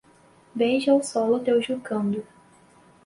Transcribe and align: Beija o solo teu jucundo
Beija 0.61 0.95
o 0.95 1.03
solo 1.09 1.39
teu 1.49 1.61
jucundo 1.69 2.25